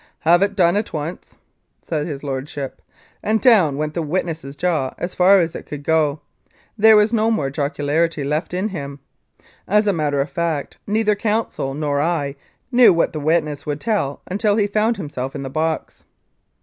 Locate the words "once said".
0.93-2.07